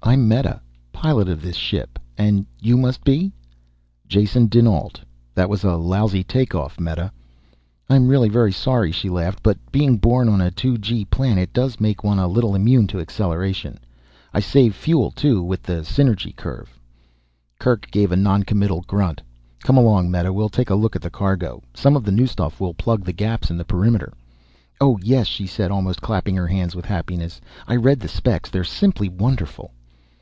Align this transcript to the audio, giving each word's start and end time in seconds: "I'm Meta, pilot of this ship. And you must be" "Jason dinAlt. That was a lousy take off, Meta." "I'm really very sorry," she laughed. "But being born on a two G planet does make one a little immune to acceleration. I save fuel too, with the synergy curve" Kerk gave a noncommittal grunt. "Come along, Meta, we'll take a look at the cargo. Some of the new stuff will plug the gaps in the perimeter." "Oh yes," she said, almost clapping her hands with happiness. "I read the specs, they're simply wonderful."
"I'm 0.00 0.26
Meta, 0.26 0.62
pilot 0.90 1.28
of 1.28 1.42
this 1.42 1.56
ship. 1.56 1.98
And 2.16 2.46
you 2.58 2.78
must 2.78 3.04
be" 3.04 3.30
"Jason 4.08 4.46
dinAlt. 4.48 5.00
That 5.34 5.50
was 5.50 5.64
a 5.64 5.76
lousy 5.76 6.24
take 6.24 6.54
off, 6.54 6.80
Meta." 6.80 7.12
"I'm 7.90 8.08
really 8.08 8.30
very 8.30 8.52
sorry," 8.52 8.90
she 8.90 9.10
laughed. 9.10 9.42
"But 9.42 9.58
being 9.70 9.98
born 9.98 10.30
on 10.30 10.40
a 10.40 10.50
two 10.50 10.78
G 10.78 11.04
planet 11.04 11.52
does 11.52 11.78
make 11.78 12.02
one 12.04 12.18
a 12.18 12.26
little 12.26 12.54
immune 12.54 12.86
to 12.86 13.00
acceleration. 13.00 13.78
I 14.32 14.40
save 14.40 14.74
fuel 14.74 15.10
too, 15.10 15.42
with 15.42 15.62
the 15.62 15.82
synergy 15.84 16.34
curve" 16.34 16.78
Kerk 17.60 17.90
gave 17.90 18.10
a 18.10 18.16
noncommittal 18.16 18.84
grunt. 18.86 19.20
"Come 19.62 19.76
along, 19.76 20.10
Meta, 20.10 20.32
we'll 20.32 20.48
take 20.48 20.70
a 20.70 20.74
look 20.74 20.96
at 20.96 21.02
the 21.02 21.10
cargo. 21.10 21.62
Some 21.74 21.96
of 21.96 22.04
the 22.04 22.12
new 22.12 22.26
stuff 22.26 22.62
will 22.62 22.72
plug 22.72 23.04
the 23.04 23.12
gaps 23.12 23.50
in 23.50 23.58
the 23.58 23.64
perimeter." 23.64 24.14
"Oh 24.80 24.98
yes," 25.02 25.26
she 25.26 25.46
said, 25.46 25.70
almost 25.70 26.00
clapping 26.00 26.36
her 26.36 26.46
hands 26.46 26.74
with 26.74 26.86
happiness. 26.86 27.42
"I 27.66 27.76
read 27.76 28.00
the 28.00 28.08
specs, 28.08 28.48
they're 28.48 28.64
simply 28.64 29.10
wonderful." 29.10 29.74